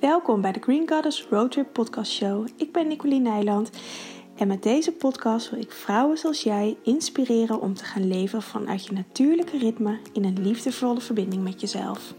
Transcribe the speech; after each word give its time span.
Welkom 0.00 0.40
bij 0.40 0.52
de 0.52 0.60
Green 0.60 0.88
Goddess 0.88 1.26
Roadtrip 1.30 1.72
Podcast 1.72 2.12
Show. 2.12 2.46
Ik 2.56 2.72
ben 2.72 2.88
Nicoline 2.88 3.30
Nijland 3.30 3.70
en 4.36 4.48
met 4.48 4.62
deze 4.62 4.92
podcast 4.92 5.50
wil 5.50 5.60
ik 5.60 5.72
vrouwen 5.72 6.18
zoals 6.18 6.42
jij 6.42 6.76
inspireren 6.82 7.60
om 7.60 7.74
te 7.74 7.84
gaan 7.84 8.08
leven 8.08 8.42
vanuit 8.42 8.86
je 8.86 8.92
natuurlijke 8.92 9.58
ritme 9.58 9.98
in 10.12 10.24
een 10.24 10.42
liefdevolle 10.42 11.00
verbinding 11.00 11.42
met 11.42 11.60
jezelf. 11.60 12.14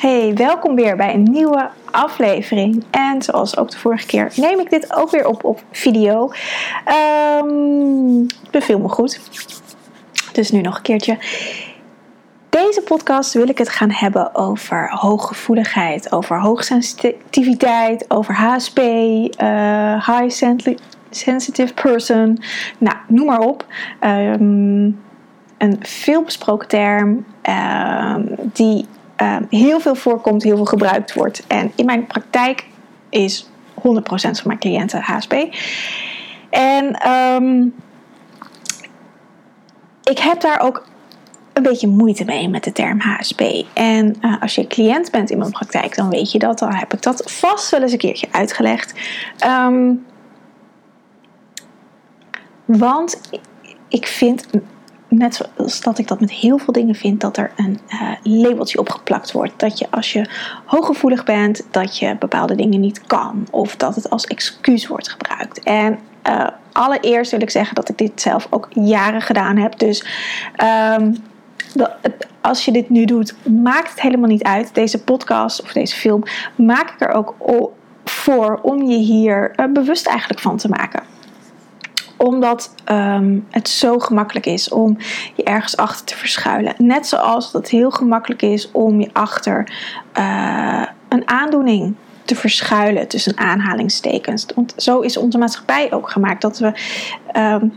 Hey, 0.00 0.34
welkom 0.34 0.74
weer 0.74 0.96
bij 0.96 1.14
een 1.14 1.22
nieuwe 1.22 1.70
aflevering. 1.90 2.84
En 2.90 3.22
zoals 3.22 3.56
ook 3.56 3.70
de 3.70 3.78
vorige 3.78 4.06
keer 4.06 4.32
neem 4.36 4.60
ik 4.60 4.70
dit 4.70 4.94
ook 4.96 5.10
weer 5.10 5.26
op 5.26 5.44
op 5.44 5.64
video. 5.70 6.30
Um, 7.42 8.26
beviel 8.50 8.78
me 8.78 8.88
goed. 8.88 9.20
Dus 10.32 10.50
nu 10.50 10.60
nog 10.60 10.76
een 10.76 10.82
keertje 10.82 11.18
deze 12.76 12.88
podcast 12.88 13.32
wil 13.32 13.48
ik 13.48 13.58
het 13.58 13.68
gaan 13.68 13.90
hebben 13.90 14.34
over 14.34 14.90
hooggevoeligheid, 14.90 16.12
over 16.12 16.40
hoogsensitiviteit, 16.40 18.04
over 18.10 18.34
HSP, 18.34 18.78
uh, 18.78 20.06
high 20.06 20.54
sensitive 21.10 21.74
person, 21.74 22.38
nou, 22.78 22.96
noem 23.08 23.26
maar 23.26 23.40
op. 23.40 23.66
Um, 24.00 25.00
een 25.58 25.76
veelbesproken 25.80 26.68
term 26.68 27.24
um, 27.42 28.34
die 28.52 28.86
um, 29.16 29.46
heel 29.50 29.80
veel 29.80 29.94
voorkomt, 29.94 30.42
heel 30.42 30.56
veel 30.56 30.64
gebruikt 30.64 31.14
wordt. 31.14 31.46
En 31.46 31.72
in 31.74 31.84
mijn 31.84 32.06
praktijk 32.06 32.66
is 33.08 33.48
100% 33.78 33.80
van 33.80 34.32
mijn 34.44 34.58
cliënten 34.58 35.00
HSP. 35.00 35.32
En 36.50 36.86
ik 40.02 40.18
heb 40.18 40.40
daar 40.40 40.60
ook 40.60 40.84
een 41.56 41.62
beetje 41.62 41.88
moeite 41.88 42.24
mee 42.24 42.48
met 42.48 42.64
de 42.64 42.72
term 42.72 43.00
HSP. 43.00 43.42
En 43.72 44.16
uh, 44.20 44.42
als 44.42 44.54
je 44.54 44.66
cliënt 44.66 45.10
bent 45.10 45.30
in 45.30 45.38
mijn 45.38 45.50
praktijk, 45.50 45.96
dan 45.96 46.08
weet 46.08 46.32
je 46.32 46.38
dat. 46.38 46.58
Dan 46.58 46.74
heb 46.74 46.92
ik 46.92 47.02
dat 47.02 47.22
vast 47.26 47.70
wel 47.70 47.82
eens 47.82 47.92
een 47.92 47.98
keertje 47.98 48.28
uitgelegd. 48.30 48.94
Um, 49.46 50.04
want 52.64 53.20
ik 53.88 54.06
vind, 54.06 54.46
net 55.08 55.34
zoals 55.34 55.80
dat 55.80 55.98
ik 55.98 56.08
dat 56.08 56.20
met 56.20 56.30
heel 56.30 56.58
veel 56.58 56.72
dingen 56.72 56.94
vind, 56.94 57.20
dat 57.20 57.36
er 57.36 57.52
een 57.56 57.80
uh, 57.88 58.10
labeltje 58.22 58.78
opgeplakt 58.78 59.32
wordt. 59.32 59.52
Dat 59.56 59.78
je 59.78 59.86
als 59.90 60.12
je 60.12 60.28
hooggevoelig 60.64 61.24
bent, 61.24 61.66
dat 61.70 61.98
je 61.98 62.16
bepaalde 62.18 62.54
dingen 62.54 62.80
niet 62.80 63.06
kan. 63.06 63.46
Of 63.50 63.76
dat 63.76 63.94
het 63.94 64.10
als 64.10 64.24
excuus 64.24 64.86
wordt 64.86 65.10
gebruikt. 65.10 65.60
En 65.62 65.98
uh, 66.28 66.46
allereerst 66.72 67.30
wil 67.30 67.42
ik 67.42 67.50
zeggen 67.50 67.74
dat 67.74 67.88
ik 67.88 67.98
dit 67.98 68.20
zelf 68.20 68.46
ook 68.50 68.68
jaren 68.70 69.22
gedaan 69.22 69.56
heb. 69.56 69.78
Dus 69.78 70.06
um, 70.98 71.16
als 72.40 72.64
je 72.64 72.72
dit 72.72 72.90
nu 72.90 73.04
doet, 73.04 73.34
maakt 73.62 73.90
het 73.90 74.00
helemaal 74.00 74.28
niet 74.28 74.42
uit. 74.42 74.74
Deze 74.74 75.02
podcast 75.02 75.62
of 75.62 75.72
deze 75.72 75.96
film 75.96 76.22
maak 76.56 76.90
ik 76.90 77.00
er 77.00 77.12
ook 77.12 77.34
voor 78.04 78.58
om 78.62 78.82
je 78.82 78.96
hier 78.96 79.50
eh, 79.50 79.66
bewust 79.72 80.06
eigenlijk 80.06 80.40
van 80.40 80.56
te 80.56 80.68
maken 80.68 81.02
omdat 82.16 82.74
um, 82.90 83.46
het 83.50 83.68
zo 83.68 83.98
gemakkelijk 83.98 84.46
is 84.46 84.68
om 84.68 84.96
je 85.34 85.42
ergens 85.42 85.76
achter 85.76 86.06
te 86.06 86.16
verschuilen. 86.16 86.74
Net 86.78 87.06
zoals 87.06 87.52
het 87.52 87.68
heel 87.68 87.90
gemakkelijk 87.90 88.42
is 88.42 88.70
om 88.70 89.00
je 89.00 89.10
achter 89.12 89.72
uh, 90.18 90.86
een 91.08 91.28
aandoening 91.28 91.94
te 92.24 92.34
verschuilen 92.34 93.08
tussen 93.08 93.38
aanhalingstekens. 93.38 94.46
Want 94.54 94.74
zo 94.76 95.00
is 95.00 95.16
onze 95.16 95.38
maatschappij 95.38 95.92
ook 95.92 96.10
gemaakt 96.10 96.42
dat 96.42 96.58
we 96.58 96.72
um, 97.36 97.72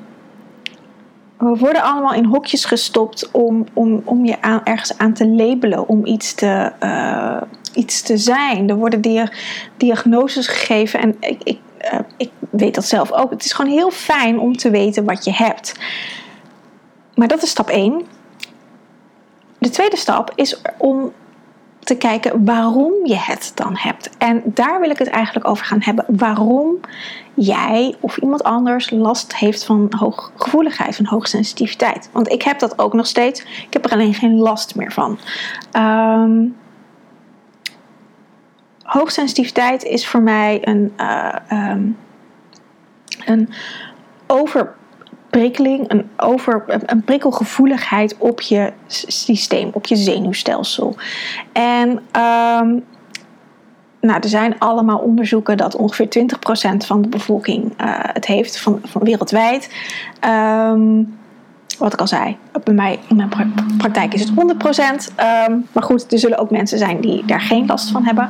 we 1.40 1.56
worden 1.58 1.82
allemaal 1.82 2.14
in 2.14 2.26
hokjes 2.26 2.66
gestopt 2.66 3.32
om, 3.32 3.66
om, 3.74 4.02
om 4.06 4.26
je 4.26 4.36
ergens 4.64 4.98
aan 4.98 5.14
te 5.14 5.28
labelen, 5.28 5.88
om 5.88 6.06
iets 6.06 6.34
te, 6.34 6.72
uh, 6.84 7.42
iets 7.74 8.02
te 8.02 8.18
zijn. 8.18 8.70
Er 8.70 8.76
worden 8.76 9.02
dia 9.02 9.32
diagnoses 9.78 10.48
gegeven 10.48 11.00
en 11.00 11.16
ik, 11.20 11.44
ik, 11.44 11.60
uh, 11.94 12.00
ik 12.18 12.32
weet 12.50 12.76
dat 12.76 12.86
zelf 12.86 13.12
ook. 13.12 13.30
Het 13.30 13.46
is 13.46 13.54
gewoon 13.54 13.72
heel 13.72 13.92
fijn 13.92 14.40
om 14.40 14.58
te 14.58 14.70
weten 14.70 15.06
wat 15.06 15.24
je 15.24 15.34
hebt. 15.34 15.80
Maar 17.16 17.28
dat 17.28 17.44
is 17.44 17.50
stap 17.50 17.70
1. 17.70 18.06
De 19.58 19.70
tweede 19.70 19.98
stap 19.98 20.32
is 20.36 20.62
om 20.78 21.12
te 21.90 21.98
kijken 21.98 22.46
waarom 22.46 22.94
je 23.04 23.16
het 23.16 23.52
dan 23.56 23.78
hebt. 23.78 24.10
En 24.18 24.42
daar 24.46 24.80
wil 24.80 24.90
ik 24.90 24.98
het 24.98 25.08
eigenlijk 25.08 25.48
over 25.48 25.66
gaan 25.66 25.82
hebben. 25.82 26.06
Waarom 26.08 26.80
jij 27.34 27.96
of 28.00 28.18
iemand 28.18 28.44
anders 28.44 28.90
last 28.90 29.36
heeft 29.36 29.64
van 29.64 29.94
hooggevoeligheid, 29.98 30.96
van 30.96 31.06
hoogsensitiviteit. 31.06 32.10
Want 32.12 32.30
ik 32.32 32.42
heb 32.42 32.60
dat 32.60 32.80
ook 32.80 32.94
nog 32.94 33.06
steeds. 33.06 33.42
Ik 33.42 33.74
heb 33.74 33.86
er 33.86 33.92
alleen 33.92 34.14
geen 34.14 34.38
last 34.38 34.76
meer 34.76 34.92
van. 34.92 35.20
Um, 35.78 36.56
hoogsensitiviteit 38.84 39.84
is 39.84 40.08
voor 40.08 40.22
mij 40.22 40.68
een, 40.68 40.94
uh, 40.98 41.36
een 43.26 43.50
over 44.28 44.76
een, 45.44 46.10
over, 46.18 46.64
een 46.86 47.04
prikkelgevoeligheid 47.04 48.16
op 48.18 48.42
je 48.42 48.74
systeem, 48.88 49.70
op 49.74 49.86
je 49.86 49.96
zenuwstelsel. 49.96 50.96
En 51.52 51.90
um, 51.90 52.84
nou, 54.02 54.20
er 54.22 54.30
zijn 54.30 54.60
allemaal 54.60 54.98
onderzoeken 54.98 55.58
dat 55.58 55.76
ongeveer 55.76 56.08
20% 56.74 56.86
van 56.86 57.02
de 57.02 57.10
bevolking 57.10 57.64
uh, 57.64 58.00
het 58.00 58.26
heeft, 58.26 58.60
van, 58.60 58.82
wereldwijd. 59.02 59.74
Um, 60.28 61.18
wat 61.78 61.94
ik 61.94 62.00
al 62.00 62.08
zei, 62.08 62.38
bij 62.64 62.74
mij 62.74 63.00
in 63.08 63.16
mijn 63.16 63.30
praktijk 63.78 64.14
is 64.14 64.22
het 64.22 64.30
100%. 64.30 64.34
Um, 65.50 65.68
maar 65.72 65.84
goed, 65.84 66.12
er 66.12 66.20
zullen 66.20 66.38
ook 66.38 66.52
mensen 66.52 66.78
zijn 66.78 67.02
die 67.02 67.26
daar 67.26 67.42
geen 67.42 67.66
last 67.66 67.92
van 67.92 68.04
hebben. 68.06 68.30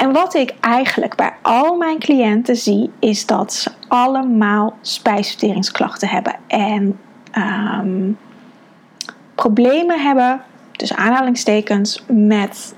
En 0.00 0.12
wat 0.12 0.34
ik 0.34 0.54
eigenlijk 0.60 1.16
bij 1.16 1.32
al 1.42 1.76
mijn 1.76 1.98
cliënten 1.98 2.56
zie, 2.56 2.90
is 2.98 3.26
dat 3.26 3.52
ze 3.52 3.70
allemaal 3.88 4.76
spijsverteringsklachten 4.80 6.08
hebben 6.08 6.34
en 6.46 6.98
um, 7.38 8.18
problemen 9.34 10.00
hebben, 10.02 10.42
dus 10.72 10.94
aanhalingstekens, 10.94 12.04
met 12.06 12.74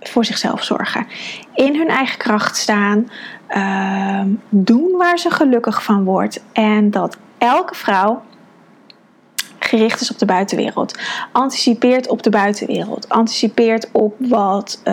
voor 0.00 0.24
zichzelf 0.24 0.64
zorgen. 0.64 1.06
In 1.54 1.76
hun 1.76 1.88
eigen 1.88 2.18
kracht 2.18 2.56
staan, 2.56 3.10
uh, 3.48 4.22
doen 4.48 4.96
waar 4.96 5.18
ze 5.18 5.30
gelukkig 5.30 5.82
van 5.84 6.04
wordt. 6.04 6.44
En 6.52 6.90
dat 6.90 7.18
elke 7.38 7.74
vrouw 7.74 8.22
gericht 9.78 10.00
is 10.00 10.10
op 10.10 10.18
de 10.18 10.26
buitenwereld. 10.26 10.98
Anticipeert 11.32 12.08
op 12.08 12.22
de 12.22 12.30
buitenwereld. 12.30 13.08
Anticipeert 13.08 13.88
op 13.92 14.14
wat 14.18 14.80
um, 14.84 14.92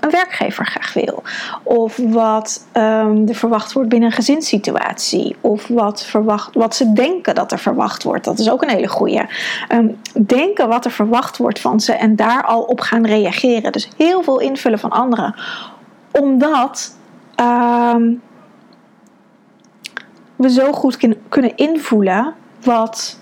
een 0.00 0.10
werkgever 0.10 0.66
graag 0.66 0.92
wil. 0.92 1.22
Of 1.62 1.96
wat 1.96 2.66
um, 2.72 3.28
er 3.28 3.34
verwacht 3.34 3.72
wordt 3.72 3.88
binnen 3.88 4.08
een 4.08 4.14
gezinssituatie. 4.14 5.36
Of 5.40 5.66
wat, 5.66 6.04
verwacht, 6.04 6.54
wat 6.54 6.74
ze 6.74 6.92
denken 6.92 7.34
dat 7.34 7.52
er 7.52 7.58
verwacht 7.58 8.02
wordt. 8.02 8.24
Dat 8.24 8.38
is 8.38 8.50
ook 8.50 8.62
een 8.62 8.68
hele 8.68 8.88
goede. 8.88 9.28
Um, 9.72 10.00
denken 10.26 10.68
wat 10.68 10.84
er 10.84 10.90
verwacht 10.90 11.36
wordt 11.36 11.60
van 11.60 11.80
ze 11.80 11.92
en 11.92 12.16
daar 12.16 12.44
al 12.44 12.62
op 12.62 12.80
gaan 12.80 13.06
reageren. 13.06 13.72
Dus 13.72 13.88
heel 13.96 14.22
veel 14.22 14.40
invullen 14.40 14.78
van 14.78 14.90
anderen. 14.90 15.34
Omdat 16.10 16.94
we 20.36 20.50
zo 20.50 20.72
goed 20.72 20.98
kunnen 21.28 21.56
invoelen 21.56 22.34
wat 22.62 23.18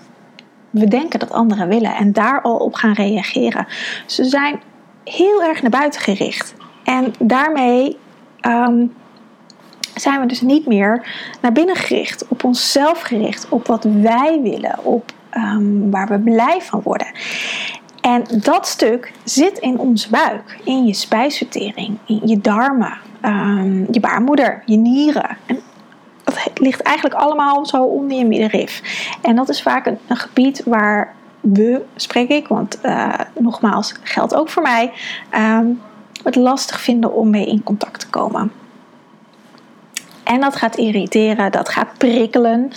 we 0.79 0.87
denken 0.87 1.19
dat 1.19 1.31
anderen 1.31 1.67
willen 1.67 1.95
en 1.95 2.13
daar 2.13 2.41
al 2.41 2.55
op 2.55 2.73
gaan 2.73 2.93
reageren. 2.93 3.67
Ze 4.05 4.23
zijn 4.23 4.61
heel 5.03 5.43
erg 5.43 5.61
naar 5.61 5.71
buiten 5.71 6.01
gericht. 6.01 6.55
En 6.83 7.13
daarmee 7.19 7.97
um, 8.41 8.93
zijn 9.95 10.19
we 10.19 10.25
dus 10.25 10.41
niet 10.41 10.65
meer 10.65 11.07
naar 11.41 11.51
binnen 11.51 11.75
gericht, 11.75 12.27
op 12.27 12.43
onszelf 12.43 13.01
gericht, 13.01 13.49
op 13.49 13.67
wat 13.67 13.83
wij 13.83 14.39
willen, 14.41 14.83
op 14.83 15.11
um, 15.37 15.91
waar 15.91 16.07
we 16.07 16.19
blij 16.19 16.61
van 16.61 16.81
worden. 16.83 17.07
En 18.01 18.23
dat 18.41 18.67
stuk 18.67 19.11
zit 19.23 19.57
in 19.57 19.79
onze 19.79 20.09
buik, 20.09 20.59
in 20.63 20.85
je 20.85 20.93
spijsvertering, 20.93 21.97
in 22.05 22.21
je 22.25 22.39
darmen, 22.39 22.97
um, 23.21 23.87
je 23.91 23.99
baarmoeder, 23.99 24.63
je 24.65 24.77
nieren. 24.77 25.37
En 25.45 25.59
dat 26.25 26.59
ligt 26.59 26.81
eigenlijk 26.81 27.15
allemaal 27.15 27.65
zo 27.65 27.83
onder 27.83 28.17
je 28.17 28.25
middenrif. 28.25 28.81
En 29.21 29.35
dat 29.35 29.49
is 29.49 29.61
vaak 29.61 29.85
een, 29.85 29.99
gebied 30.07 30.61
waar 30.65 31.15
we, 31.39 31.81
spreek 31.95 32.29
ik, 32.29 32.47
want 32.47 32.79
uh, 32.83 33.13
nogmaals, 33.39 33.95
geldt 34.03 34.35
ook 34.35 34.49
voor 34.49 34.63
mij, 34.63 34.91
um, 35.35 35.81
het 36.23 36.35
lastig 36.35 36.81
vinden 36.81 37.13
om 37.13 37.29
mee 37.29 37.45
in 37.45 37.63
contact 37.63 37.99
te 37.99 38.09
komen. 38.09 38.51
En 40.23 40.39
dat 40.41 40.55
gaat 40.55 40.75
irriteren, 40.75 41.51
dat 41.51 41.69
gaat 41.69 41.97
prikkelen. 41.97 42.71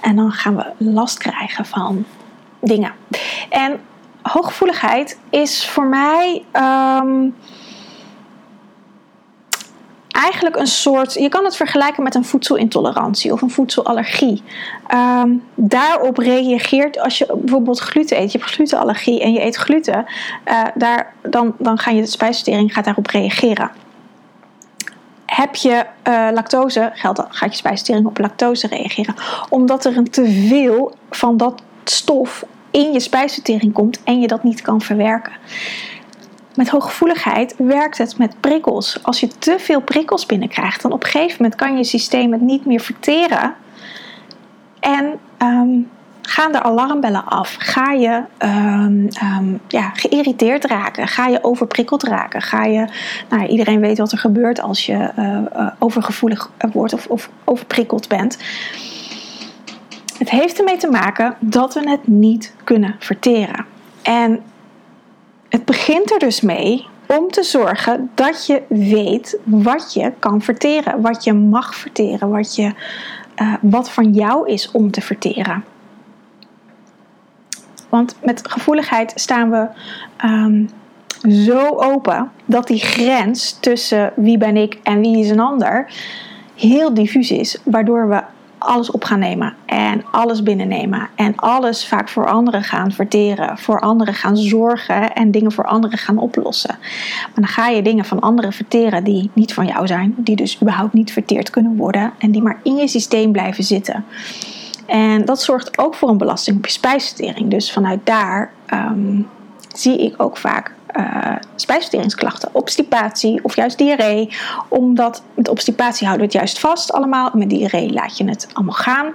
En 0.00 0.16
dan 0.16 0.32
gaan 0.32 0.56
we 0.56 0.64
last 0.76 1.18
krijgen 1.18 1.64
van 1.64 2.04
dingen. 2.60 2.92
En 3.48 3.80
hooggevoeligheid 4.22 5.18
is 5.30 5.68
voor 5.68 5.86
mij 5.86 6.44
um, 6.52 7.34
eigenlijk 10.10 10.56
een 10.56 10.66
soort, 10.66 11.14
je 11.14 11.28
kan 11.28 11.44
het 11.44 11.56
vergelijken 11.56 12.02
met 12.02 12.14
een 12.14 12.24
voedselintolerantie 12.24 13.32
of 13.32 13.42
een 13.42 13.50
voedselallergie. 13.50 14.42
Ehm, 14.86 15.30
daarop 15.54 16.18
reageert 16.18 17.00
als 17.00 17.18
je 17.18 17.26
bijvoorbeeld 17.34 17.78
gluten 17.78 18.20
eet, 18.20 18.32
je 18.32 18.38
hebt 18.38 18.50
glutenallergie 18.50 19.20
en 19.20 19.32
je 19.32 19.44
eet 19.44 19.56
gluten, 19.56 20.06
uh, 20.48 20.62
daar, 20.74 21.14
dan, 21.22 21.54
dan 21.58 21.78
gaat 21.78 21.94
je 21.94 22.06
spijsvertering 22.06 22.72
gaat 22.72 22.84
daarop 22.84 23.06
reageren. 23.06 23.70
Heb 25.26 25.54
je 25.54 25.86
uh, 26.08 26.28
lactose, 26.32 26.90
geldt, 26.94 27.22
gaat 27.28 27.50
je 27.50 27.56
spijsvertering 27.56 28.06
op 28.06 28.18
lactose 28.18 28.66
reageren. 28.66 29.14
Omdat 29.48 29.84
er 29.84 29.96
een 29.96 30.10
te 30.10 30.46
veel 30.48 30.94
van 31.10 31.36
dat 31.36 31.62
stof 31.84 32.44
in 32.70 32.92
je 32.92 33.00
spijsvertering 33.00 33.72
komt 33.72 34.02
en 34.02 34.20
je 34.20 34.26
dat 34.26 34.42
niet 34.42 34.62
kan 34.62 34.80
verwerken. 34.80 35.32
Met 36.54 36.68
hooggevoeligheid 36.68 37.54
werkt 37.58 37.98
het 37.98 38.18
met 38.18 38.40
prikkels. 38.40 38.98
Als 39.02 39.20
je 39.20 39.28
te 39.28 39.56
veel 39.58 39.80
prikkels 39.80 40.26
binnenkrijgt, 40.26 40.82
dan 40.82 40.92
op 40.92 41.04
een 41.04 41.10
gegeven 41.10 41.36
moment 41.38 41.60
kan 41.60 41.76
je 41.76 41.84
systeem 41.84 42.32
het 42.32 42.40
niet 42.40 42.66
meer 42.66 42.80
verteren. 42.80 43.54
En 44.80 45.18
um, 45.42 45.88
gaan 46.22 46.52
de 46.52 46.62
alarmbellen 46.62 47.24
af? 47.24 47.56
Ga 47.58 47.92
je 47.92 48.22
um, 48.38 49.60
ja, 49.68 49.90
geïrriteerd 49.94 50.64
raken? 50.64 51.08
Ga 51.08 51.26
je 51.26 51.44
overprikkeld 51.44 52.02
raken? 52.02 52.42
Ga 52.42 52.64
je, 52.64 52.84
nou, 53.28 53.46
iedereen 53.46 53.80
weet 53.80 53.98
wat 53.98 54.12
er 54.12 54.18
gebeurt 54.18 54.60
als 54.60 54.86
je 54.86 55.10
uh, 55.18 55.38
uh, 55.56 55.66
overgevoelig 55.78 56.50
wordt 56.72 56.92
of, 56.92 57.06
of 57.06 57.30
overprikkeld 57.44 58.08
bent. 58.08 58.38
Het 60.18 60.30
heeft 60.30 60.58
ermee 60.58 60.76
te 60.76 60.90
maken 60.90 61.36
dat 61.38 61.74
we 61.74 61.90
het 61.90 62.06
niet 62.06 62.54
kunnen 62.64 62.96
verteren. 62.98 63.64
En 64.02 64.42
begint 65.86 66.12
er 66.12 66.18
dus 66.18 66.40
mee 66.40 66.86
om 67.06 67.30
te 67.30 67.42
zorgen 67.42 68.10
dat 68.14 68.46
je 68.46 68.62
weet 68.68 69.38
wat 69.44 69.92
je 69.94 70.12
kan 70.18 70.42
verteren, 70.42 71.00
wat 71.00 71.24
je 71.24 71.32
mag 71.32 71.74
verteren, 71.74 72.30
wat, 72.30 72.54
je, 72.54 72.72
uh, 73.42 73.54
wat 73.60 73.90
van 73.90 74.12
jou 74.12 74.48
is 74.48 74.70
om 74.70 74.90
te 74.90 75.00
verteren. 75.00 75.64
Want 77.88 78.16
met 78.22 78.50
gevoeligheid 78.50 79.12
staan 79.14 79.50
we 79.50 79.66
um, 80.24 80.68
zo 81.44 81.68
open 81.68 82.30
dat 82.44 82.66
die 82.66 82.80
grens 82.80 83.56
tussen 83.60 84.12
wie 84.16 84.38
ben 84.38 84.56
ik 84.56 84.78
en 84.82 85.00
wie 85.00 85.18
is 85.18 85.30
een 85.30 85.40
ander 85.40 85.92
heel 86.54 86.94
diffuus 86.94 87.30
is, 87.30 87.58
waardoor 87.64 88.08
we 88.08 88.22
alles 88.60 88.90
op 88.90 89.04
gaan 89.04 89.18
nemen 89.18 89.54
en 89.66 90.04
alles 90.10 90.42
binnennemen 90.42 91.08
en 91.14 91.36
alles 91.36 91.86
vaak 91.86 92.08
voor 92.08 92.26
anderen 92.26 92.62
gaan 92.62 92.92
verteren, 92.92 93.58
voor 93.58 93.80
anderen 93.80 94.14
gaan 94.14 94.36
zorgen 94.36 95.12
en 95.12 95.30
dingen 95.30 95.52
voor 95.52 95.64
anderen 95.64 95.98
gaan 95.98 96.18
oplossen. 96.18 96.78
Maar 97.24 97.34
dan 97.34 97.46
ga 97.46 97.68
je 97.68 97.82
dingen 97.82 98.04
van 98.04 98.20
anderen 98.20 98.52
verteren 98.52 99.04
die 99.04 99.30
niet 99.32 99.54
van 99.54 99.66
jou 99.66 99.86
zijn, 99.86 100.14
die 100.16 100.36
dus 100.36 100.60
überhaupt 100.62 100.92
niet 100.92 101.12
verteerd 101.12 101.50
kunnen 101.50 101.76
worden 101.76 102.12
en 102.18 102.30
die 102.30 102.42
maar 102.42 102.60
in 102.62 102.76
je 102.76 102.88
systeem 102.88 103.32
blijven 103.32 103.64
zitten. 103.64 104.04
En 104.86 105.24
dat 105.24 105.42
zorgt 105.42 105.78
ook 105.78 105.94
voor 105.94 106.08
een 106.08 106.18
belasting 106.18 106.56
op 106.56 106.66
je 106.66 106.72
spijsvertering. 106.72 107.50
Dus 107.50 107.72
vanuit 107.72 108.00
daar 108.04 108.52
um, 108.74 109.28
zie 109.74 110.04
ik 110.04 110.22
ook 110.22 110.36
vaak 110.36 110.74
uh, 110.96 111.36
spijsverteringsklachten, 111.54 112.48
obstipatie 112.52 113.44
of 113.44 113.56
juist 113.56 113.78
diarree. 113.78 114.28
Omdat 114.68 115.22
met 115.34 115.48
obstipatie 115.48 116.06
houden 116.06 116.26
we 116.26 116.32
het 116.32 116.42
juist 116.42 116.60
vast 116.60 116.92
allemaal. 116.92 117.30
Met 117.34 117.50
diarree 117.50 117.92
laat 117.92 118.18
je 118.18 118.24
het 118.24 118.48
allemaal 118.52 118.74
gaan. 118.74 119.06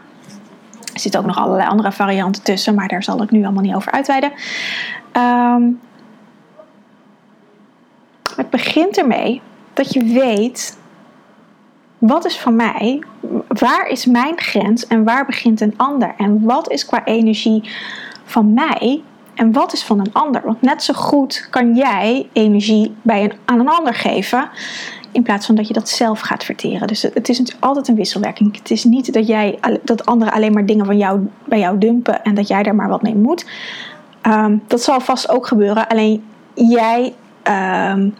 Er 0.94 1.00
zitten 1.00 1.20
ook 1.20 1.26
nog 1.26 1.38
allerlei 1.38 1.70
andere 1.70 1.92
varianten 1.92 2.44
tussen, 2.44 2.76
maar 2.76 2.88
daar 2.88 3.04
zal 3.04 3.24
ik 3.24 3.32
nu 3.32 3.44
allemaal 3.44 3.64
niet 3.64 3.76
over 3.76 3.92
uitweiden. 3.92 4.32
Um, 5.18 5.80
het 8.36 8.50
begint 8.50 8.98
ermee 8.98 9.42
dat 9.74 9.94
je 9.94 10.04
weet 10.04 10.78
wat 11.98 12.26
is 12.26 12.38
van 12.38 12.56
mij, 12.56 13.04
waar 13.48 13.88
is 13.88 14.06
mijn 14.06 14.40
grens 14.40 14.88
en 14.88 15.04
waar 15.04 15.26
begint 15.26 15.62
een 15.62 15.74
ander 15.78 16.14
en 16.18 16.44
wat 16.44 16.72
is 16.72 16.86
qua 16.86 17.06
energie 17.06 17.70
van 18.24 18.54
mij 18.54 19.04
en 19.36 19.52
wat 19.52 19.74
is 19.74 19.84
van 19.84 20.00
een 20.00 20.14
ander? 20.14 20.42
Want 20.46 20.62
net 20.62 20.84
zo 20.84 20.94
goed 20.94 21.48
kan 21.50 21.76
jij 21.76 22.30
energie 22.34 22.96
bij 23.02 23.24
een, 23.24 23.34
aan 23.46 23.60
een 23.60 23.70
ander 23.70 23.94
geven. 23.94 24.50
In 25.12 25.24
plaats 25.24 25.46
van 25.46 25.56
dat 25.56 25.68
je 25.68 25.74
dat 25.74 25.90
zelf 25.90 26.20
gaat 26.20 26.44
verteren. 26.44 26.88
Dus 26.88 27.02
het 27.02 27.30
is 27.30 27.56
altijd 27.60 27.88
een 27.88 27.96
wisselwerking. 27.96 28.58
Het 28.58 28.72
is 28.72 28.84
niet 28.84 29.14
dat, 29.14 29.28
jij, 29.28 29.60
dat 29.84 30.06
anderen 30.06 30.34
alleen 30.34 30.54
maar 30.54 30.66
dingen 30.66 30.86
van 30.86 30.98
jou, 30.98 31.28
bij 31.46 31.60
jou 31.60 31.78
dumpen 31.78 32.24
en 32.24 32.36
dat 32.36 32.48
jij 32.48 32.64
daar 32.64 32.76
maar 32.76 32.90
wat 32.90 33.02
mee 33.02 33.16
moet. 33.16 33.46
Um, 34.24 34.64
dat 34.68 34.82
zal 34.82 35.00
vast 35.00 35.30
ook 35.30 35.48
gebeuren. 35.48 35.88
Alleen 35.88 36.24
jij 36.54 37.14
um, 37.92 38.16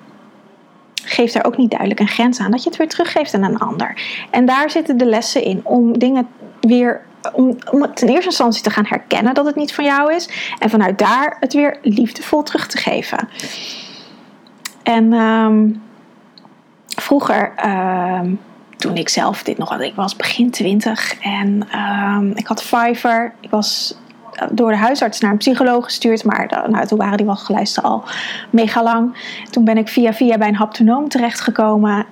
geeft 1.04 1.34
daar 1.34 1.46
ook 1.46 1.58
niet 1.58 1.70
duidelijk 1.70 2.00
een 2.00 2.08
grens 2.08 2.40
aan. 2.40 2.52
Dat 2.52 2.64
je 2.64 2.70
het 2.70 2.78
weer 2.78 2.90
teruggeeft 2.90 3.34
aan 3.34 3.44
een 3.44 3.60
ander. 3.60 4.02
En 4.32 4.46
daar 4.46 4.70
zitten 4.70 4.98
de 4.98 5.06
lessen 5.06 5.44
in. 5.44 5.60
Om 5.64 6.00
dingen 6.00 6.28
weer 6.60 7.02
om, 7.34 7.58
om 7.72 7.82
het 7.82 8.02
in 8.02 8.08
eerste 8.08 8.26
instantie 8.26 8.64
te 8.64 8.70
gaan 8.70 8.86
herkennen 8.86 9.34
dat 9.34 9.46
het 9.46 9.56
niet 9.56 9.74
van 9.74 9.86
jou 9.86 10.14
is. 10.14 10.30
En 10.60 10.70
vanuit 10.70 11.00
daar 11.00 11.38
het 11.40 11.54
weer 11.54 11.78
liefdevol 11.82 12.44
terug 12.44 12.68
te 12.68 12.78
geven. 12.78 13.30
En 14.84 15.14
um, 15.14 15.84
vroeger, 16.88 17.54
um, 17.66 18.40
toen 18.78 18.98
ik 18.98 19.10
zelf 19.10 19.44
dit 19.44 19.58
nog 19.58 19.70
had, 19.70 19.82
ik 19.82 19.96
was 19.96 20.16
begin 20.16 20.52
twintig 20.52 21.20
en 21.20 21.68
um, 21.80 22.32
ik 22.36 22.48
had 22.48 22.64
Fiverr. 22.64 23.34
Ik 23.40 23.50
was 23.50 23.98
door 24.52 24.70
de 24.70 24.78
huisarts 24.78 25.20
naar 25.20 25.32
een 25.32 25.38
psycholoog 25.38 25.84
gestuurd. 25.84 26.24
Maar 26.24 26.66
nou, 26.70 26.86
toen 26.86 26.98
waren 26.98 27.18
die 27.18 27.26
wachtlijsten 27.26 27.84
al 27.84 28.04
mega 28.50 28.84
lang. 28.84 29.18
Toen 29.50 29.64
ben 29.64 29.78
ik 29.78 29.88
via 29.88 30.14
via 30.14 30.38
bij 30.38 30.48
een 30.48 30.56
haptonoom 30.56 31.10
terechtgekomen. 31.10 32.06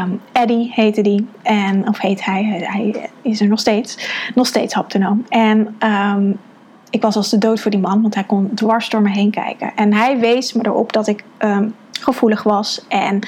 Um, 0.00 0.20
Eddie 0.32 0.72
heette 0.74 1.02
die. 1.02 1.26
En, 1.42 1.88
of 1.88 1.98
heet 1.98 2.24
hij. 2.24 2.44
Hij 2.64 3.10
is 3.22 3.40
er 3.40 3.48
nog 3.48 3.60
steeds. 3.60 4.10
Nog 4.34 4.46
steeds 4.46 4.74
haptonoom. 4.74 5.24
En 5.28 5.76
um, 6.16 6.38
ik 6.90 7.02
was 7.02 7.16
als 7.16 7.30
de 7.30 7.38
dood 7.38 7.60
voor 7.60 7.70
die 7.70 7.80
man. 7.80 8.02
Want 8.02 8.14
hij 8.14 8.24
kon 8.24 8.50
dwars 8.54 8.88
door 8.88 9.02
me 9.02 9.10
heen 9.10 9.30
kijken. 9.30 9.72
En 9.76 9.94
hij 9.94 10.18
wees 10.18 10.52
me 10.52 10.66
erop 10.66 10.92
dat 10.92 11.06
ik... 11.06 11.24
Um, 11.38 11.74
gevoelig 12.00 12.42
was 12.42 12.84
en 12.88 13.20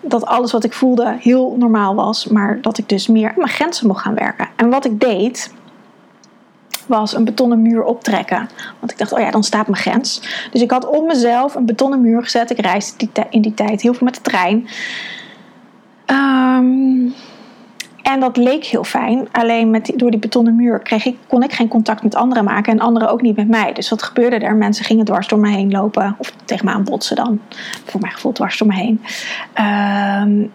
dat 0.00 0.26
alles 0.26 0.52
wat 0.52 0.64
ik 0.64 0.72
voelde 0.72 1.16
heel 1.20 1.56
normaal 1.58 1.94
was, 1.94 2.26
maar 2.26 2.60
dat 2.60 2.78
ik 2.78 2.88
dus 2.88 3.06
meer 3.06 3.28
aan 3.28 3.34
mijn 3.36 3.48
grenzen 3.48 3.86
mocht 3.86 4.02
gaan 4.02 4.14
werken. 4.14 4.48
En 4.56 4.70
wat 4.70 4.84
ik 4.84 5.00
deed, 5.00 5.54
was 6.88 7.14
een 7.14 7.24
betonnen 7.24 7.62
muur 7.62 7.84
optrekken. 7.84 8.48
Want 8.78 8.92
ik 8.92 8.98
dacht, 8.98 9.12
oh 9.12 9.20
ja, 9.20 9.30
dan 9.30 9.44
staat 9.44 9.68
mijn 9.68 9.82
grens. 9.82 10.22
Dus 10.50 10.62
ik 10.62 10.70
had 10.70 10.86
om 10.86 11.06
mezelf 11.06 11.54
een 11.54 11.66
betonnen 11.66 12.00
muur 12.00 12.22
gezet. 12.22 12.50
Ik 12.50 12.58
reisde 12.58 13.08
in 13.30 13.42
die 13.42 13.54
tijd 13.54 13.82
heel 13.82 13.94
veel 13.94 14.04
met 14.04 14.14
de 14.14 14.20
trein. 14.20 14.68
Um, 16.10 17.14
en 18.02 18.20
dat 18.20 18.36
leek 18.36 18.64
heel 18.64 18.84
fijn. 18.84 19.28
Alleen 19.32 19.70
met 19.70 19.92
door 19.96 20.10
die 20.10 20.20
betonnen 20.20 20.56
muur 20.56 20.78
kreeg 20.78 21.04
ik, 21.04 21.16
kon 21.26 21.42
ik 21.42 21.52
geen 21.52 21.68
contact 21.68 22.02
met 22.02 22.14
anderen 22.14 22.44
maken. 22.44 22.72
En 22.72 22.80
anderen 22.80 23.10
ook 23.10 23.22
niet 23.22 23.36
met 23.36 23.48
mij. 23.48 23.72
Dus 23.72 23.88
wat 23.88 24.02
gebeurde 24.02 24.38
er? 24.38 24.56
Mensen 24.56 24.84
gingen 24.84 25.04
dwars 25.04 25.28
door 25.28 25.38
me 25.38 25.48
heen 25.48 25.70
lopen. 25.70 26.14
Of 26.18 26.32
tegen 26.44 26.64
me 26.64 26.72
aan 26.72 26.84
botsen 26.84 27.16
dan. 27.16 27.40
Voor 27.84 28.00
mijn 28.00 28.12
gevoel 28.12 28.32
dwars 28.32 28.58
door 28.58 28.68
me 28.68 28.74
heen. 28.74 29.02
Um, 30.22 30.52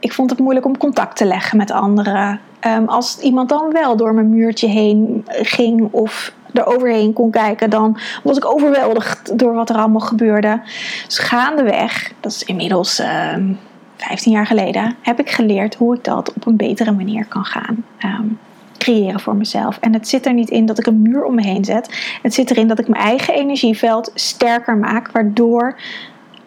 ik 0.00 0.12
vond 0.12 0.30
het 0.30 0.38
moeilijk 0.38 0.66
om 0.66 0.78
contact 0.78 1.16
te 1.16 1.24
leggen 1.24 1.56
met 1.56 1.70
anderen. 1.70 2.40
Um, 2.66 2.88
als 2.88 3.18
iemand 3.18 3.48
dan 3.48 3.72
wel 3.72 3.96
door 3.96 4.14
mijn 4.14 4.30
muurtje 4.30 4.66
heen 4.66 5.24
ging 5.26 5.88
of 5.92 6.32
er 6.52 6.66
overheen 6.66 7.12
kon 7.12 7.30
kijken, 7.30 7.70
dan 7.70 7.98
was 8.22 8.36
ik 8.36 8.44
overweldigd 8.44 9.38
door 9.38 9.54
wat 9.54 9.70
er 9.70 9.76
allemaal 9.76 10.00
gebeurde. 10.00 10.60
Dus 11.04 11.18
gaandeweg, 11.18 12.12
dat 12.20 12.32
is 12.32 12.44
inmiddels 12.44 13.00
uh, 13.00 13.32
ehm, 13.32 13.52
15 13.96 14.32
jaar 14.32 14.46
geleden, 14.46 14.96
heb 15.00 15.20
ik 15.20 15.30
geleerd 15.30 15.74
hoe 15.74 15.96
ik 15.96 16.04
dat 16.04 16.32
op 16.32 16.46
een 16.46 16.56
betere 16.56 16.92
manier 16.92 17.26
kan 17.26 17.44
gaan. 17.44 17.84
Um, 18.04 18.38
creëren 18.78 19.20
voor 19.20 19.36
mezelf. 19.36 19.78
En 19.80 19.92
het 19.92 20.08
zit 20.08 20.26
er 20.26 20.32
niet 20.32 20.50
in 20.50 20.66
dat 20.66 20.78
ik 20.78 20.86
een 20.86 21.02
muur 21.02 21.24
om 21.24 21.34
me 21.34 21.42
heen 21.42 21.64
zet. 21.64 22.18
Het 22.22 22.34
zit 22.34 22.50
erin 22.50 22.68
dat 22.68 22.78
ik 22.78 22.88
mijn 22.88 23.02
eigen 23.02 23.34
energieveld 23.34 24.10
sterker 24.14 24.76
maak, 24.76 25.10
waardoor 25.10 25.76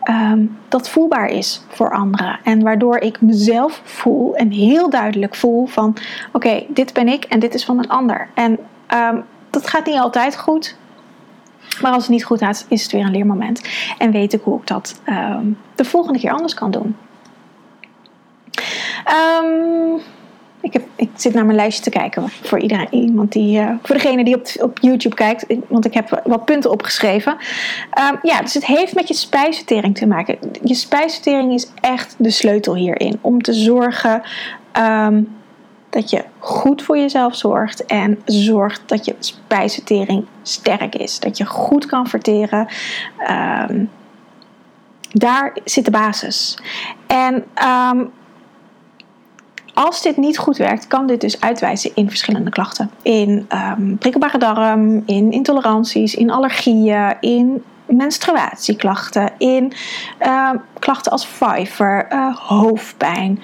um, 0.09 0.57
dat 0.67 0.89
voelbaar 0.89 1.27
is 1.27 1.61
voor 1.67 1.91
anderen. 1.91 2.39
En 2.43 2.63
waardoor 2.63 2.97
ik 2.97 3.21
mezelf 3.21 3.81
voel 3.83 4.35
en 4.35 4.51
heel 4.51 4.89
duidelijk 4.89 5.35
voel 5.35 5.65
van 5.65 5.97
oké, 6.31 6.63
dit 6.67 6.93
ben 6.93 7.07
ik 7.07 7.23
en 7.23 7.39
dit 7.39 7.53
is 7.53 7.65
van 7.65 7.77
een 7.77 7.89
ander. 7.89 8.27
En 8.33 8.57
um, 8.93 9.23
dat 9.49 9.67
gaat 9.67 9.85
niet 9.85 9.99
altijd 9.99 10.37
goed. 10.37 10.75
Maar 11.81 11.91
als 11.91 12.03
het 12.03 12.11
niet 12.11 12.25
goed 12.25 12.39
gaat, 12.39 12.65
is 12.69 12.83
het 12.83 12.91
weer 12.91 13.05
een 13.05 13.11
leermoment. 13.11 13.61
En 13.97 14.11
weet 14.11 14.33
ik 14.33 14.41
hoe 14.43 14.59
ik 14.59 14.67
dat 14.67 15.01
um, 15.09 15.57
de 15.75 15.85
volgende 15.85 16.19
keer 16.19 16.31
anders 16.31 16.53
kan 16.53 16.71
doen. 16.71 16.95
Ik, 20.63 20.81
ik 20.95 21.09
zit 21.15 21.33
naar 21.33 21.45
mijn 21.45 21.57
lijstje 21.57 21.83
te 21.83 21.89
kijken 21.89 22.29
voor 22.29 22.59
iedereen, 22.59 22.87
iemand 22.91 23.31
die, 23.31 23.59
uh, 23.59 23.69
voor 23.81 23.95
degene 23.95 24.23
die 24.23 24.35
op, 24.35 24.47
op 24.59 24.79
YouTube 24.81 25.15
kijkt, 25.15 25.45
want 25.67 25.85
ik 25.85 25.93
heb 25.93 26.21
wat 26.23 26.45
punten 26.45 26.71
opgeschreven. 26.71 27.31
Um, 27.31 28.19
ja, 28.21 28.41
dus 28.41 28.53
het 28.53 28.65
heeft 28.65 28.95
met 28.95 29.07
je 29.07 29.13
spijsvertering 29.13 29.97
te 29.97 30.07
maken. 30.07 30.37
Je 30.63 30.73
spijsvertering 30.73 31.53
is 31.53 31.71
echt 31.81 32.15
de 32.17 32.29
sleutel 32.29 32.75
hierin 32.75 33.19
om 33.21 33.41
te 33.41 33.53
zorgen 33.53 34.21
um, 34.77 35.35
dat 35.89 36.09
je 36.09 36.23
goed 36.39 36.83
voor 36.83 36.97
jezelf 36.97 37.35
zorgt 37.35 37.85
en 37.85 38.21
zorgt 38.25 38.81
dat 38.85 39.05
je 39.05 39.15
spijsvertering 39.19 40.25
sterk 40.41 40.95
is. 40.95 41.19
Dat 41.19 41.37
je 41.37 41.45
goed 41.45 41.85
kan 41.85 42.07
verteren. 42.07 42.67
Um, 43.69 43.89
daar 45.11 45.57
zit 45.63 45.85
de 45.85 45.91
basis. 45.91 46.57
En 47.07 47.45
als 49.73 50.01
dit 50.01 50.17
niet 50.17 50.37
goed 50.37 50.57
werkt, 50.57 50.87
kan 50.87 51.07
dit 51.07 51.21
dus 51.21 51.41
uitwijzen 51.41 51.91
in 51.95 52.09
verschillende 52.09 52.49
klachten. 52.49 52.91
In 53.01 53.47
um, 53.77 53.97
prikkelbare 53.97 54.37
darm, 54.37 55.03
in 55.05 55.31
intoleranties, 55.31 56.15
in 56.15 56.31
allergieën, 56.31 57.15
in 57.19 57.63
menstruatieklachten, 57.85 59.31
in 59.37 59.73
uh, 60.21 60.49
klachten 60.79 61.11
als 61.11 61.27
vijver, 61.27 62.07
uh, 62.11 62.35
hoofdpijn, 62.35 63.41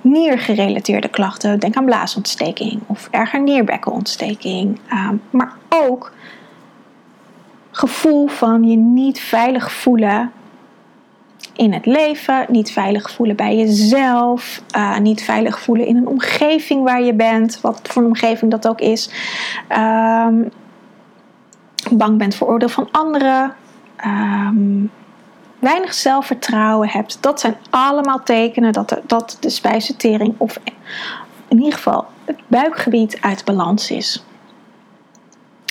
niergerelateerde 0.00 1.08
klachten. 1.08 1.58
Denk 1.58 1.76
aan 1.76 1.84
blaasontsteking 1.84 2.80
of 2.86 3.08
erger 3.10 3.42
nierbekkenontsteking. 3.42 4.80
Uh, 4.92 5.08
maar 5.30 5.52
ook 5.68 6.12
gevoel 7.70 8.26
van 8.26 8.64
je 8.64 8.76
niet 8.76 9.20
veilig 9.20 9.72
voelen 9.72 10.32
in 11.58 11.72
het 11.72 11.86
leven, 11.86 12.46
niet 12.48 12.72
veilig 12.72 13.10
voelen 13.10 13.36
bij 13.36 13.56
jezelf, 13.56 14.62
uh, 14.76 14.98
niet 14.98 15.22
veilig 15.22 15.60
voelen 15.60 15.86
in 15.86 15.96
een 15.96 16.06
omgeving 16.06 16.84
waar 16.84 17.02
je 17.02 17.14
bent, 17.14 17.60
wat 17.60 17.80
voor 17.82 18.02
een 18.02 18.08
omgeving 18.08 18.50
dat 18.50 18.68
ook 18.68 18.80
is. 18.80 19.10
Um, 19.68 20.50
bang 21.90 22.18
bent 22.18 22.34
voor 22.34 22.48
oordeel 22.48 22.68
van 22.68 22.88
anderen, 22.90 23.54
um, 24.06 24.90
weinig 25.58 25.94
zelfvertrouwen 25.94 26.88
hebt. 26.88 27.18
Dat 27.20 27.40
zijn 27.40 27.56
allemaal 27.70 28.22
tekenen 28.22 28.72
dat 28.72 29.00
dat 29.06 29.36
de 29.40 29.50
spijsvertering 29.50 30.34
of 30.36 30.58
in 31.48 31.56
ieder 31.58 31.72
geval 31.72 32.06
het 32.24 32.38
buikgebied 32.46 33.18
uit 33.20 33.44
balans 33.44 33.90
is. 33.90 34.24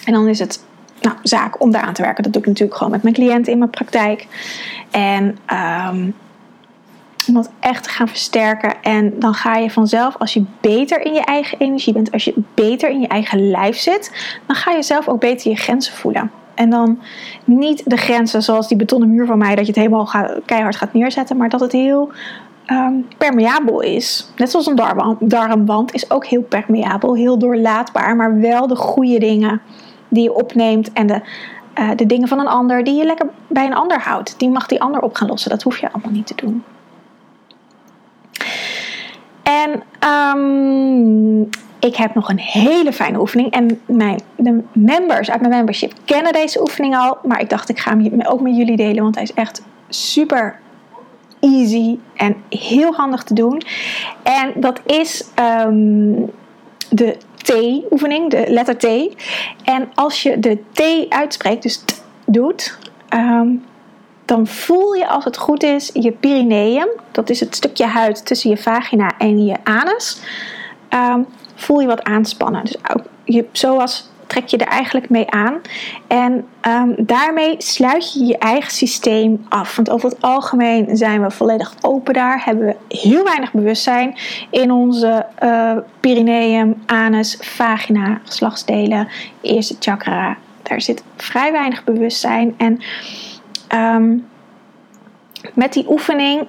En 0.05 0.13
dan 0.13 0.27
is 0.27 0.39
het 0.39 0.65
nou, 1.01 1.15
zaak 1.23 1.61
om 1.61 1.71
daaraan 1.71 1.93
te 1.93 2.01
werken. 2.01 2.23
Dat 2.23 2.33
doe 2.33 2.41
ik 2.41 2.47
natuurlijk 2.47 2.77
gewoon 2.77 2.93
met 2.93 3.03
mijn 3.03 3.15
cliënten 3.15 3.51
in 3.51 3.57
mijn 3.57 3.69
praktijk. 3.69 4.27
En 4.91 5.37
um, 5.89 6.15
om 7.27 7.33
dat 7.33 7.51
echt 7.59 7.83
te 7.83 7.89
gaan 7.89 8.07
versterken. 8.07 8.83
En 8.83 9.19
dan 9.19 9.33
ga 9.33 9.55
je 9.55 9.71
vanzelf, 9.71 10.15
als 10.17 10.33
je 10.33 10.43
beter 10.61 11.05
in 11.05 11.13
je 11.13 11.23
eigen 11.23 11.59
energie 11.59 11.93
bent, 11.93 12.11
als 12.11 12.23
je 12.23 12.33
beter 12.53 12.89
in 12.89 12.99
je 12.99 13.07
eigen 13.07 13.49
lijf 13.49 13.77
zit, 13.77 14.11
dan 14.45 14.55
ga 14.55 14.71
je 14.71 14.83
zelf 14.83 15.07
ook 15.07 15.19
beter 15.19 15.51
je 15.51 15.57
grenzen 15.57 15.93
voelen. 15.93 16.31
En 16.55 16.69
dan 16.69 16.99
niet 17.43 17.89
de 17.89 17.97
grenzen 17.97 18.43
zoals 18.43 18.67
die 18.67 18.77
betonnen 18.77 19.09
muur 19.09 19.25
van 19.25 19.37
mij, 19.37 19.55
dat 19.55 19.65
je 19.65 19.71
het 19.71 19.81
helemaal 19.81 20.09
keihard 20.45 20.75
gaat 20.75 20.93
neerzetten, 20.93 21.37
maar 21.37 21.49
dat 21.49 21.59
het 21.59 21.71
heel 21.71 22.11
um, 22.67 23.07
permeabel 23.17 23.81
is. 23.81 24.31
Net 24.35 24.51
zoals 24.51 24.65
een 24.65 25.17
darmwand 25.19 25.93
is 25.93 26.11
ook 26.11 26.25
heel 26.25 26.41
permeabel, 26.41 27.15
heel 27.15 27.37
doorlaatbaar, 27.37 28.15
maar 28.15 28.39
wel 28.39 28.67
de 28.67 28.75
goede 28.75 29.19
dingen 29.19 29.61
die 30.07 30.23
je 30.23 30.33
opneemt 30.33 30.93
en 30.93 31.07
de, 31.07 31.21
uh, 31.79 31.89
de 31.95 32.05
dingen 32.05 32.27
van 32.27 32.39
een 32.39 32.47
ander 32.47 32.83
die 32.83 32.95
je 32.95 33.05
lekker 33.05 33.27
bij 33.47 33.65
een 33.65 33.75
ander 33.75 33.99
houdt. 33.99 34.39
Die 34.39 34.49
mag 34.49 34.67
die 34.67 34.81
ander 34.81 35.01
op 35.01 35.15
gaan 35.15 35.27
lossen. 35.27 35.49
Dat 35.49 35.63
hoef 35.63 35.77
je 35.77 35.91
allemaal 35.91 36.11
niet 36.11 36.27
te 36.27 36.35
doen. 36.35 36.63
En 39.43 39.83
um, 40.09 41.49
ik 41.79 41.95
heb 41.95 42.15
nog 42.15 42.29
een 42.29 42.39
hele 42.39 42.93
fijne 42.93 43.19
oefening. 43.19 43.51
En 43.51 43.81
mijn, 43.85 44.19
de 44.35 44.63
members 44.71 45.31
uit 45.31 45.39
mijn 45.39 45.53
membership 45.53 45.93
kennen 46.05 46.33
deze 46.33 46.61
oefening 46.61 46.95
al. 46.97 47.17
Maar 47.23 47.39
ik 47.39 47.49
dacht, 47.49 47.69
ik 47.69 47.79
ga 47.79 47.97
hem 47.97 48.21
ook 48.21 48.41
met 48.41 48.57
jullie 48.57 48.77
delen. 48.77 49.03
Want 49.03 49.15
hij 49.15 49.23
is 49.23 49.33
echt 49.33 49.61
super 49.89 50.59
easy 51.39 51.97
en 52.13 52.35
heel 52.49 52.93
handig 52.93 53.23
te 53.23 53.33
doen. 53.33 53.61
En 54.23 54.53
dat 54.55 54.81
is 54.85 55.25
um, 55.65 56.31
de 56.89 57.17
T-oefening, 57.47 58.29
de 58.29 58.45
letter 58.47 58.77
T. 58.77 58.85
En 59.63 59.91
als 59.95 60.23
je 60.23 60.39
de 60.39 60.57
T 60.73 61.11
uitspreekt, 61.13 61.63
dus 61.63 61.77
t 61.77 62.03
doet, 62.25 62.77
um, 63.13 63.65
dan 64.25 64.47
voel 64.47 64.93
je 64.93 65.07
als 65.07 65.23
het 65.23 65.37
goed 65.37 65.63
is 65.63 65.89
je 65.93 66.11
perineum, 66.11 66.87
dat 67.11 67.29
is 67.29 67.39
het 67.39 67.55
stukje 67.55 67.85
huid 67.85 68.25
tussen 68.25 68.49
je 68.49 68.57
vagina 68.57 69.17
en 69.17 69.45
je 69.45 69.55
anus, 69.63 70.21
um, 70.89 71.25
voel 71.55 71.79
je 71.79 71.87
wat 71.87 72.03
aanspannen. 72.03 72.63
Dus 72.63 72.75
je, 73.23 73.45
zoals 73.51 74.09
trek 74.27 74.47
je 74.47 74.57
er 74.57 74.67
eigenlijk 74.67 75.09
mee 75.09 75.31
aan. 75.31 75.61
En 76.07 76.47
um, 76.67 76.95
daarmee 76.97 77.55
sluit 77.57 78.13
je 78.13 78.25
je 78.25 78.37
eigen 78.37 78.71
systeem 78.71 79.45
af. 79.49 79.75
Want 79.75 79.89
over 79.89 80.09
het 80.09 80.21
algemeen 80.21 80.97
zijn 80.97 81.21
we 81.21 81.31
volledig 81.31 81.73
open 81.81 82.13
daar. 82.13 82.41
Hebben 82.45 82.65
we 82.65 82.97
heel 82.97 83.23
weinig 83.23 83.51
bewustzijn 83.51 84.17
in 84.49 84.71
onze 84.71 85.25
uh, 85.43 85.77
perineum, 85.99 86.83
anus, 86.85 87.37
vagina, 87.41 88.19
geslachtsdelen, 88.23 89.07
eerste 89.41 89.75
chakra. 89.79 90.37
Daar 90.63 90.81
zit 90.81 91.03
vrij 91.15 91.51
weinig 91.51 91.83
bewustzijn. 91.83 92.55
En 92.57 92.79
um, 93.95 94.27
met 95.53 95.73
die 95.73 95.89
oefening 95.89 96.47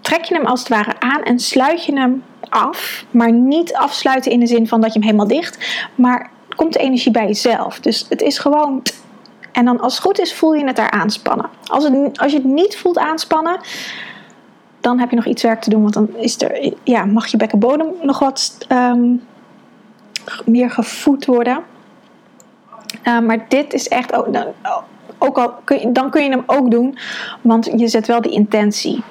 trek 0.00 0.24
je 0.24 0.34
hem 0.34 0.46
als 0.46 0.60
het 0.60 0.68
ware 0.68 1.00
aan 1.00 1.22
en 1.22 1.38
sluit 1.38 1.84
je 1.84 1.98
hem 1.98 2.22
af. 2.56 3.04
Maar 3.10 3.32
niet 3.32 3.74
afsluiten 3.74 4.32
in 4.32 4.40
de 4.40 4.46
zin 4.46 4.68
van 4.68 4.80
dat 4.80 4.92
je 4.92 4.98
hem 4.98 5.08
helemaal 5.08 5.28
dicht. 5.28 5.84
Maar 5.94 6.30
komt 6.56 6.72
de 6.72 6.78
energie 6.78 7.12
bij 7.12 7.26
jezelf. 7.26 7.80
Dus 7.80 8.06
het 8.08 8.22
is 8.22 8.38
gewoon. 8.38 8.82
En 9.52 9.64
dan 9.64 9.80
als 9.80 9.94
het 9.94 10.02
goed 10.02 10.20
is, 10.20 10.34
voel 10.34 10.54
je 10.54 10.64
het 10.64 10.76
daar 10.76 10.90
aanspannen. 10.90 11.48
Als, 11.66 11.84
het, 11.84 12.18
als 12.18 12.32
je 12.32 12.38
het 12.38 12.46
niet 12.46 12.76
voelt 12.76 12.98
aanspannen, 12.98 13.60
dan 14.80 14.98
heb 14.98 15.10
je 15.10 15.16
nog 15.16 15.26
iets 15.26 15.42
werk 15.42 15.60
te 15.60 15.70
doen. 15.70 15.82
Want 15.82 15.94
dan 15.94 16.08
is 16.16 16.42
er, 16.42 16.72
ja, 16.82 17.04
mag 17.04 17.26
je 17.26 17.36
bekkenbodem 17.36 17.86
nog 18.02 18.18
wat 18.18 18.58
um, 18.72 19.22
meer 20.44 20.70
gevoed 20.70 21.24
worden. 21.24 21.62
Uh, 23.04 23.18
maar 23.18 23.44
dit 23.48 23.72
is 23.72 23.88
echt 23.88 24.14
ook, 24.14 24.26
ook 25.18 25.38
al 25.38 25.54
kun 25.64 25.80
je, 25.80 25.92
dan 25.92 26.10
kun 26.10 26.24
je 26.24 26.30
hem 26.30 26.42
ook 26.46 26.70
doen, 26.70 26.98
want 27.40 27.70
je 27.76 27.88
zet 27.88 28.06
wel 28.06 28.20
die 28.20 28.32
intentie. 28.32 29.02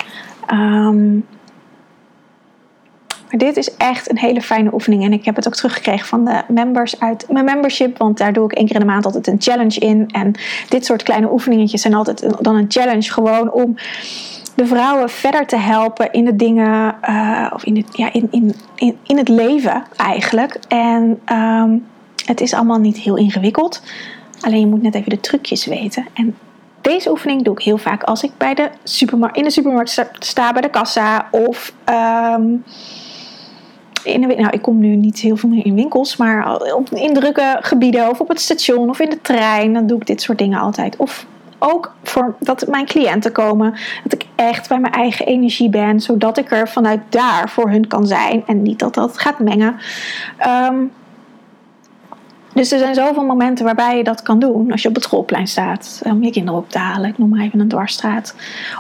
Um, 0.51 1.25
maar 3.29 3.37
dit 3.39 3.57
is 3.57 3.75
echt 3.75 4.09
een 4.09 4.17
hele 4.17 4.41
fijne 4.41 4.73
oefening. 4.73 5.03
En 5.03 5.13
ik 5.13 5.25
heb 5.25 5.35
het 5.35 5.47
ook 5.47 5.55
teruggekregen 5.55 6.07
van 6.07 6.25
de 6.25 6.41
members 6.47 6.99
uit 6.99 7.25
mijn 7.29 7.45
membership. 7.45 7.97
Want 7.97 8.17
daar 8.17 8.33
doe 8.33 8.45
ik 8.45 8.53
één 8.53 8.65
keer 8.65 8.75
in 8.75 8.81
de 8.81 8.87
maand 8.87 9.05
altijd 9.05 9.27
een 9.27 9.41
challenge 9.41 9.79
in. 9.79 10.09
En 10.11 10.33
dit 10.69 10.85
soort 10.85 11.03
kleine 11.03 11.31
oefeningetjes 11.31 11.81
zijn 11.81 11.93
altijd 11.93 12.43
dan 12.43 12.55
een 12.55 12.65
challenge. 12.67 13.11
Gewoon 13.11 13.51
om 13.51 13.75
de 14.55 14.65
vrouwen 14.65 15.09
verder 15.09 15.47
te 15.47 15.57
helpen 15.57 16.11
in 16.11 16.25
de 16.25 16.35
dingen. 16.35 16.95
Uh, 17.09 17.51
of 17.53 17.63
in 17.63 17.75
het, 17.75 17.87
ja, 17.91 18.13
in, 18.13 18.27
in, 18.75 18.97
in, 19.03 19.17
het 19.17 19.29
leven 19.29 19.83
eigenlijk. 19.95 20.59
En 20.67 21.21
um, 21.31 21.85
het 22.25 22.41
is 22.41 22.53
allemaal 22.53 22.79
niet 22.79 22.97
heel 22.97 23.17
ingewikkeld. 23.17 23.81
Alleen 24.41 24.59
je 24.59 24.67
moet 24.67 24.81
net 24.81 24.95
even 24.95 25.09
de 25.09 25.19
trucjes 25.19 25.65
weten. 25.65 26.05
En 26.13 26.35
deze 26.81 27.09
oefening 27.09 27.43
doe 27.43 27.53
ik 27.53 27.63
heel 27.63 27.77
vaak 27.77 28.03
als 28.03 28.23
ik 28.23 28.31
bij 28.37 28.53
de 28.53 28.69
supermarkt, 28.83 29.37
in 29.37 29.43
de 29.43 29.49
supermarkt 29.49 30.05
sta 30.19 30.51
bij 30.51 30.61
de 30.61 30.69
kassa. 30.69 31.27
Of 31.31 31.73
um, 31.89 32.63
nou, 34.13 34.49
ik 34.49 34.61
kom 34.61 34.79
nu 34.79 34.95
niet 34.95 35.19
heel 35.19 35.35
veel 35.35 35.49
meer 35.49 35.65
in 35.65 35.75
winkels, 35.75 36.17
maar 36.17 36.55
op, 36.73 36.89
in 36.89 37.13
drukke 37.13 37.57
gebieden 37.61 38.09
of 38.09 38.19
op 38.19 38.27
het 38.27 38.39
station 38.39 38.89
of 38.89 38.99
in 38.99 39.09
de 39.09 39.21
trein, 39.21 39.73
dan 39.73 39.87
doe 39.87 39.99
ik 39.99 40.07
dit 40.07 40.21
soort 40.21 40.37
dingen 40.37 40.59
altijd. 40.59 40.95
Of 40.97 41.25
ook 41.59 41.93
voor 42.03 42.35
dat 42.39 42.67
mijn 42.67 42.85
cliënten 42.85 43.31
komen, 43.31 43.73
dat 44.03 44.13
ik 44.13 44.25
echt 44.35 44.69
bij 44.69 44.79
mijn 44.79 44.93
eigen 44.93 45.25
energie 45.25 45.69
ben, 45.69 45.99
zodat 45.99 46.37
ik 46.37 46.51
er 46.51 46.69
vanuit 46.69 47.01
daar 47.09 47.49
voor 47.49 47.69
hun 47.69 47.87
kan 47.87 48.07
zijn 48.07 48.43
en 48.45 48.61
niet 48.61 48.79
dat 48.79 48.93
dat 48.93 49.19
gaat 49.19 49.39
mengen. 49.39 49.75
Um, 50.69 50.91
dus 52.55 52.71
er 52.71 52.79
zijn 52.79 52.95
zoveel 52.95 53.23
momenten 53.23 53.65
waarbij 53.65 53.97
je 53.97 54.03
dat 54.03 54.21
kan 54.21 54.39
doen. 54.39 54.71
Als 54.71 54.81
je 54.81 54.87
op 54.87 54.95
het 54.95 55.03
schoolplein 55.03 55.47
staat 55.47 56.01
om 56.03 56.23
je 56.23 56.31
kinderen 56.31 56.59
op 56.59 56.69
te 56.69 56.77
halen. 56.77 57.09
Ik 57.09 57.17
noem 57.17 57.29
maar 57.29 57.39
even 57.39 57.59
een 57.59 57.67
dwarsstraat. 57.67 58.35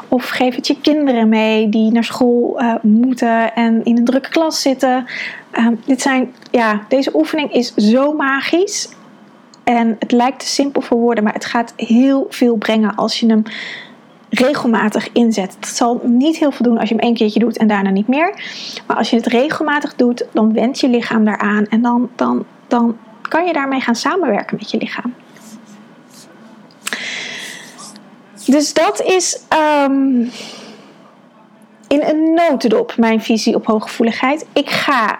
Of 0.07 0.29
geef 0.29 0.55
het 0.55 0.67
je 0.67 0.81
kinderen 0.81 1.29
mee 1.29 1.69
die 1.69 1.91
naar 1.91 2.03
school 2.03 2.61
uh, 2.61 2.73
moeten 2.81 3.53
en 3.55 3.85
in 3.85 3.97
een 3.97 4.05
drukke 4.05 4.29
klas 4.29 4.61
zitten. 4.61 5.05
Uh, 5.53 5.67
dit 5.85 6.01
zijn, 6.01 6.33
ja, 6.51 6.81
deze 6.87 7.15
oefening 7.15 7.53
is 7.53 7.73
zo 7.73 8.13
magisch. 8.13 8.89
En 9.63 9.95
het 9.99 10.11
lijkt 10.11 10.39
te 10.39 10.47
simpel 10.47 10.81
voor 10.81 10.97
woorden, 10.97 11.23
maar 11.23 11.33
het 11.33 11.45
gaat 11.45 11.73
heel 11.75 12.27
veel 12.29 12.55
brengen 12.55 12.95
als 12.95 13.19
je 13.19 13.25
hem 13.25 13.43
regelmatig 14.29 15.11
inzet. 15.11 15.55
Het 15.59 15.67
zal 15.67 16.01
niet 16.03 16.37
heel 16.37 16.51
veel 16.51 16.65
doen 16.65 16.77
als 16.77 16.89
je 16.89 16.95
hem 16.95 17.03
één 17.03 17.13
keertje 17.13 17.39
doet 17.39 17.57
en 17.57 17.67
daarna 17.67 17.89
niet 17.89 18.07
meer. 18.07 18.33
Maar 18.87 18.97
als 18.97 19.09
je 19.09 19.15
het 19.15 19.25
regelmatig 19.25 19.95
doet, 19.95 20.25
dan 20.33 20.53
wendt 20.53 20.79
je 20.79 20.89
lichaam 20.89 21.25
daaraan. 21.25 21.65
En 21.65 21.81
dan, 21.81 22.09
dan, 22.15 22.45
dan 22.67 22.97
kan 23.27 23.45
je 23.45 23.53
daarmee 23.53 23.81
gaan 23.81 23.95
samenwerken 23.95 24.57
met 24.59 24.71
je 24.71 24.77
lichaam. 24.77 25.13
Dus 28.45 28.73
dat 28.73 29.01
is 29.01 29.41
um, 29.83 30.31
in 31.87 32.01
een 32.01 32.33
notendop 32.33 32.97
mijn 32.97 33.21
visie 33.21 33.55
op 33.55 33.65
hooggevoeligheid. 33.65 34.45
Ik 34.53 34.69
ga 34.69 35.19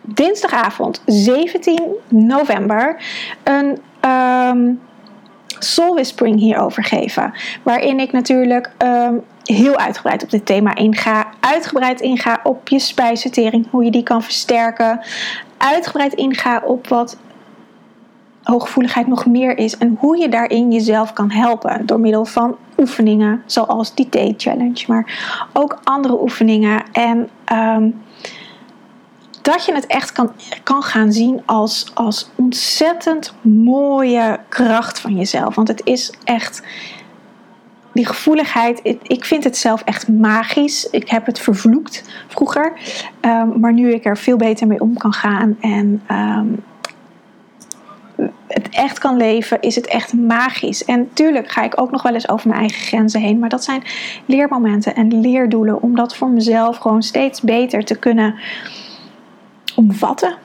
dinsdagavond 0.00 1.02
17 1.06 1.82
november 2.08 3.02
een 3.42 3.78
um, 4.10 4.80
soul 5.58 5.94
whispering 5.94 6.38
hierover 6.38 6.84
geven. 6.84 7.32
Waarin 7.62 8.00
ik 8.00 8.12
natuurlijk 8.12 8.70
um, 8.78 9.24
heel 9.42 9.76
uitgebreid 9.76 10.22
op 10.22 10.30
dit 10.30 10.46
thema 10.46 10.74
inga. 10.74 11.26
Uitgebreid 11.40 12.00
inga 12.00 12.40
op 12.42 12.68
je 12.68 12.78
spijsvertering, 12.78 13.70
hoe 13.70 13.84
je 13.84 13.90
die 13.90 14.02
kan 14.02 14.22
versterken. 14.22 15.00
Uitgebreid 15.56 16.12
inga 16.12 16.62
op 16.64 16.88
wat 16.88 17.16
hooggevoeligheid 18.44 19.06
nog 19.06 19.26
meer 19.26 19.58
is 19.58 19.76
en 19.76 19.96
hoe 20.00 20.18
je 20.18 20.28
daarin 20.28 20.72
jezelf 20.72 21.12
kan 21.12 21.30
helpen 21.30 21.86
door 21.86 22.00
middel 22.00 22.24
van 22.24 22.56
oefeningen, 22.78 23.42
zoals 23.46 23.94
die 23.94 24.08
Day 24.08 24.34
Challenge, 24.36 24.84
maar 24.86 25.46
ook 25.52 25.80
andere 25.84 26.20
oefeningen. 26.22 26.82
En 26.92 27.28
ehm, 27.44 27.90
dat 29.42 29.64
je 29.64 29.74
het 29.74 29.86
echt 29.86 30.12
kan, 30.12 30.32
kan 30.62 30.82
gaan 30.82 31.12
zien 31.12 31.42
als, 31.46 31.90
als 31.94 32.30
ontzettend 32.34 33.34
mooie 33.40 34.40
kracht 34.48 35.00
van 35.00 35.16
jezelf. 35.16 35.54
Want 35.54 35.68
het 35.68 35.80
is 35.84 36.12
echt 36.24 36.62
die 37.92 38.06
gevoeligheid, 38.06 38.80
ik 39.02 39.24
vind 39.24 39.44
het 39.44 39.56
zelf 39.56 39.82
echt 39.82 40.08
magisch. 40.08 40.90
Ik 40.90 41.08
heb 41.08 41.26
het 41.26 41.38
vervloekt 41.38 42.02
vroeger, 42.28 42.72
um, 43.20 43.60
maar 43.60 43.72
nu 43.72 43.92
ik 43.92 44.04
er 44.04 44.18
veel 44.18 44.36
beter 44.36 44.66
mee 44.66 44.80
om 44.80 44.96
kan 44.96 45.12
gaan 45.12 45.56
en 45.60 46.02
ehm, 46.06 46.46
het 48.46 48.68
echt 48.70 48.98
kan 48.98 49.16
leven, 49.16 49.60
is 49.60 49.74
het 49.74 49.86
echt 49.86 50.12
magisch. 50.12 50.84
En 50.84 51.08
tuurlijk 51.12 51.50
ga 51.50 51.62
ik 51.62 51.80
ook 51.80 51.90
nog 51.90 52.02
wel 52.02 52.14
eens 52.14 52.28
over 52.28 52.48
mijn 52.48 52.60
eigen 52.60 52.80
grenzen 52.80 53.20
heen, 53.20 53.38
maar 53.38 53.48
dat 53.48 53.64
zijn 53.64 53.82
leermomenten 54.26 54.94
en 54.94 55.20
leerdoelen 55.20 55.82
om 55.82 55.96
dat 55.96 56.16
voor 56.16 56.28
mezelf 56.28 56.76
gewoon 56.76 57.02
steeds 57.02 57.40
beter 57.40 57.84
te 57.84 57.98
kunnen 57.98 58.34
omvatten. 59.76 60.36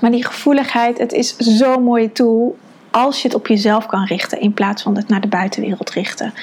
Maar 0.00 0.10
die 0.10 0.24
gevoeligheid, 0.24 0.98
het 0.98 1.12
is 1.12 1.36
zo'n 1.36 1.82
mooie 1.82 2.12
tool 2.12 2.56
als 2.90 3.22
je 3.22 3.28
het 3.28 3.36
op 3.36 3.46
jezelf 3.46 3.86
kan 3.86 4.04
richten 4.04 4.40
in 4.40 4.54
plaats 4.54 4.82
van 4.82 4.96
het 4.96 5.08
naar 5.08 5.20
de 5.20 5.28
buitenwereld 5.28 5.90
richten. 5.90 6.34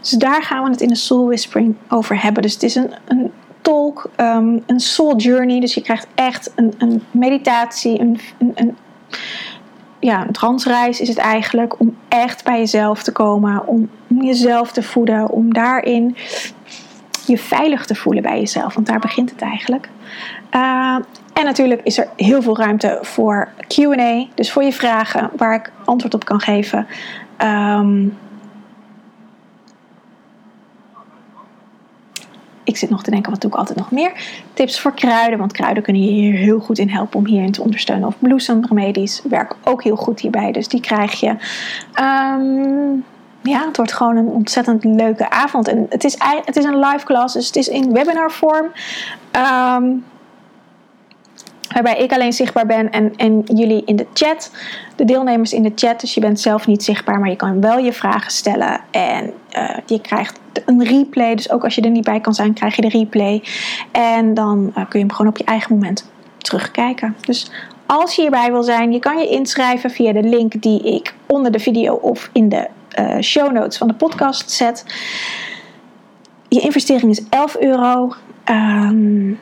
Dus 0.00 0.10
daar 0.10 0.42
gaan 0.42 0.64
we 0.64 0.70
het 0.70 0.80
in 0.80 0.88
de 0.88 0.94
Soul 0.94 1.26
Whispering 1.26 1.74
over 1.88 2.22
hebben. 2.22 2.42
Dus 2.42 2.52
het 2.52 2.62
is 2.62 2.74
een, 2.74 2.94
een 3.04 3.32
talk, 3.60 4.10
ehm, 4.16 4.58
een 4.66 4.80
soul 4.80 5.16
journey. 5.16 5.60
Dus 5.60 5.74
je 5.74 5.82
krijgt 5.82 6.06
echt 6.14 6.52
een, 6.54 6.74
een 6.78 7.02
meditatie, 7.10 8.00
een, 8.00 8.20
een, 8.38 8.52
een, 8.54 8.76
ja, 10.00 10.26
een 10.26 10.32
transreis 10.32 11.00
is 11.00 11.08
het 11.08 11.18
eigenlijk. 11.18 11.80
Om 11.80 11.96
echt 12.08 12.44
bij 12.44 12.58
jezelf 12.58 13.02
te 13.02 13.12
komen, 13.12 13.66
om, 13.66 13.88
jezelf 14.20 14.72
te 14.72 14.82
voeden, 14.82 15.30
om 15.30 15.52
daarin 15.52 16.16
je 17.26 17.38
veilig 17.38 17.86
te 17.86 17.94
voelen 17.94 18.22
bij 18.22 18.38
jezelf. 18.38 18.74
Want 18.74 18.86
daar 18.86 18.98
begint 18.98 19.30
het 19.30 19.40
eigenlijk. 19.40 19.88
Uh, 20.54 20.96
en 21.32 21.44
natuurlijk 21.44 21.80
is 21.82 21.98
er 21.98 22.08
heel 22.16 22.42
veel 22.42 22.56
ruimte 22.56 22.98
voor 23.02 23.48
QA, 23.66 24.26
dus 24.34 24.52
voor 24.52 24.62
je 24.62 24.72
vragen 24.72 25.30
waar 25.36 25.54
ik 25.54 25.72
antwoord 25.84 26.14
op 26.14 26.24
kan 26.24 26.40
geven. 26.40 26.86
Um, 27.38 28.16
ik 32.70 32.76
zit 32.76 32.90
nog 32.90 33.02
te 33.02 33.10
denken, 33.10 33.30
wat 33.30 33.40
doe 33.40 33.50
ik 33.50 33.56
altijd 33.56 33.78
nog 33.78 33.90
meer? 33.90 34.12
Tips 34.52 34.80
voor 34.80 34.94
kruiden, 34.94 35.38
want 35.38 35.52
kruiden 35.52 35.82
kunnen 35.82 36.02
je 36.02 36.10
hier 36.10 36.34
heel 36.34 36.58
goed 36.58 36.78
in 36.78 36.88
helpen 36.88 37.18
om 37.18 37.26
hierin 37.26 37.52
te 37.52 37.62
ondersteunen. 37.62 38.08
Of 38.08 38.14
bloesemremedies 38.18 39.22
werken 39.28 39.56
ook 39.64 39.82
heel 39.82 39.96
goed 39.96 40.20
hierbij, 40.20 40.52
dus 40.52 40.68
die 40.68 40.80
krijg 40.80 41.20
je. 41.20 41.28
Um, 42.00 43.04
ja, 43.42 43.66
het 43.66 43.76
wordt 43.76 43.92
gewoon 43.92 44.16
een 44.16 44.28
ontzettend 44.28 44.84
leuke 44.84 45.30
avond. 45.30 45.68
En 45.68 45.86
het 45.88 46.04
is, 46.04 46.16
het 46.44 46.56
is 46.56 46.64
een 46.64 46.78
live 46.78 47.04
class, 47.04 47.34
dus 47.34 47.46
het 47.46 47.56
is 47.56 47.68
in 47.68 47.92
webinar 47.92 48.30
vorm. 48.30 48.66
Um, 49.76 50.04
Waarbij 51.72 51.96
ik 51.96 52.12
alleen 52.12 52.32
zichtbaar 52.32 52.66
ben 52.66 52.90
en, 52.90 53.16
en 53.16 53.42
jullie 53.54 53.82
in 53.84 53.96
de 53.96 54.06
chat, 54.12 54.50
de 54.96 55.04
deelnemers 55.04 55.52
in 55.52 55.62
de 55.62 55.72
chat. 55.74 56.00
Dus 56.00 56.14
je 56.14 56.20
bent 56.20 56.40
zelf 56.40 56.66
niet 56.66 56.84
zichtbaar, 56.84 57.20
maar 57.20 57.28
je 57.28 57.36
kan 57.36 57.60
wel 57.60 57.78
je 57.78 57.92
vragen 57.92 58.30
stellen. 58.30 58.80
En 58.90 59.32
uh, 59.56 59.76
je 59.86 60.00
krijgt 60.00 60.40
een 60.66 60.84
replay. 60.84 61.34
Dus 61.34 61.50
ook 61.50 61.64
als 61.64 61.74
je 61.74 61.82
er 61.82 61.90
niet 61.90 62.04
bij 62.04 62.20
kan 62.20 62.34
zijn, 62.34 62.52
krijg 62.52 62.76
je 62.76 62.82
de 62.82 62.88
replay. 62.88 63.42
En 63.92 64.34
dan 64.34 64.66
uh, 64.68 64.74
kun 64.74 64.98
je 64.98 65.06
hem 65.06 65.12
gewoon 65.12 65.30
op 65.30 65.38
je 65.38 65.44
eigen 65.44 65.72
moment 65.72 66.10
terugkijken. 66.38 67.16
Dus 67.20 67.50
als 67.86 68.14
je 68.14 68.20
hierbij 68.20 68.50
wil 68.50 68.62
zijn, 68.62 68.92
je 68.92 68.98
kan 68.98 69.18
je 69.18 69.28
inschrijven 69.28 69.90
via 69.90 70.12
de 70.12 70.22
link 70.22 70.62
die 70.62 70.82
ik 70.82 71.14
onder 71.26 71.52
de 71.52 71.58
video 71.58 71.94
of 71.94 72.30
in 72.32 72.48
de 72.48 72.68
uh, 72.98 73.20
show 73.20 73.52
notes 73.52 73.78
van 73.78 73.88
de 73.88 73.94
podcast 73.94 74.50
zet. 74.50 74.84
Je 76.48 76.60
investering 76.60 77.10
is 77.10 77.22
11 77.28 77.56
euro. 77.56 78.14
Um, 78.44 79.38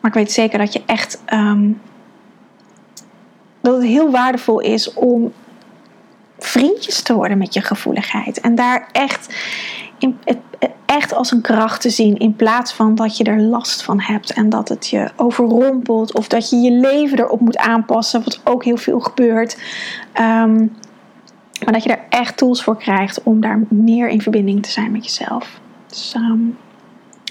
maar 0.00 0.10
ik 0.10 0.16
weet 0.16 0.32
zeker 0.32 0.58
dat 0.58 0.72
je 0.72 0.82
echt. 0.86 1.22
Um, 1.32 1.80
dat 3.60 3.74
het 3.74 3.84
heel 3.84 4.10
waardevol 4.10 4.60
is 4.60 4.94
om 4.94 5.32
vriendjes 6.44 7.02
te 7.02 7.14
worden 7.14 7.38
met 7.38 7.54
je 7.54 7.60
gevoeligheid. 7.60 8.40
En 8.40 8.54
daar 8.54 8.88
echt, 8.92 9.34
in, 9.98 10.18
echt 10.86 11.14
als 11.14 11.32
een 11.32 11.40
kracht 11.40 11.80
te 11.80 11.90
zien. 11.90 12.18
In 12.18 12.36
plaats 12.36 12.72
van 12.72 12.94
dat 12.94 13.16
je 13.16 13.24
er 13.24 13.40
last 13.40 13.82
van 13.82 14.00
hebt 14.00 14.32
en 14.32 14.48
dat 14.48 14.68
het 14.68 14.88
je 14.88 15.10
overrompelt. 15.16 16.14
Of 16.14 16.28
dat 16.28 16.50
je 16.50 16.56
je 16.56 16.70
leven 16.70 17.18
erop 17.18 17.40
moet 17.40 17.56
aanpassen. 17.56 18.24
Wat 18.24 18.40
ook 18.44 18.64
heel 18.64 18.76
veel 18.76 19.00
gebeurt. 19.00 19.58
Um, 20.20 20.72
maar 21.64 21.72
dat 21.72 21.82
je 21.82 21.90
er 21.90 22.04
echt 22.08 22.36
tools 22.36 22.62
voor 22.62 22.76
krijgt 22.76 23.22
om 23.22 23.40
daar 23.40 23.60
meer 23.68 24.08
in 24.08 24.22
verbinding 24.22 24.62
te 24.62 24.70
zijn 24.70 24.92
met 24.92 25.04
jezelf. 25.04 25.60
Dus 25.86 26.14
um, 26.16 26.56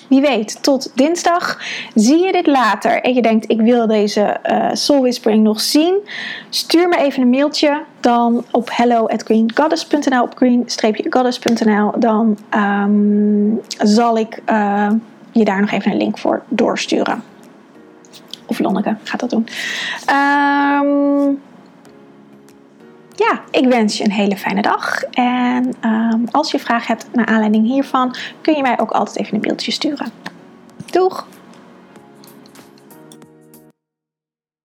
wie 0.10 0.22
weet, 0.22 0.64
tot 0.64 0.92
dinsdag. 0.94 1.60
Zie 1.96 2.26
je 2.26 2.32
dit 2.32 2.48
later 2.48 3.02
en 3.02 3.14
je 3.14 3.22
denkt: 3.22 3.50
ik 3.50 3.62
wil 3.62 3.88
deze 3.88 4.38
uh, 4.52 4.70
Soul 4.74 5.02
Whispering 5.02 5.44
nog 5.44 5.62
zien? 5.62 6.00
Stuur 6.50 6.88
me 6.88 6.98
even 6.98 7.22
een 7.22 7.30
mailtje. 7.30 7.84
Dan 8.00 8.46
op 8.52 8.70
hello@greengoddess.nl 8.72 10.22
op 10.22 10.34
green-goddess.nl. 10.36 11.92
Dan 12.00 12.38
um, 12.56 13.62
zal 13.78 14.18
ik 14.18 14.42
uh, 14.50 14.90
je 15.32 15.46
daar 15.46 15.62
nog 15.62 15.72
even 15.72 15.92
een 15.92 15.98
link 15.98 16.18
voor 16.18 16.44
doorsturen. 16.48 17.24
Of 18.46 18.60
Lonneke 18.60 18.96
gaat 19.04 19.20
dat 19.20 19.30
doen. 19.30 19.48
Um, 20.10 21.40
ja, 23.20 23.42
ik 23.52 23.68
wens 23.68 23.98
je 23.98 24.04
een 24.04 24.12
hele 24.12 24.38
fijne 24.38 24.62
dag. 24.62 25.02
En 25.04 25.74
um, 25.86 26.24
als 26.32 26.52
je 26.52 26.60
vragen 26.60 26.88
hebt 26.88 27.08
naar 27.14 27.26
aanleiding 27.26 27.68
hiervan, 27.68 28.16
kun 28.42 28.56
je 28.56 28.62
mij 28.62 28.80
ook 28.80 28.92
altijd 28.92 29.18
even 29.20 29.34
een 29.36 29.42
mailtje 29.42 29.72
sturen. 29.72 30.12
Doeg! 30.92 31.28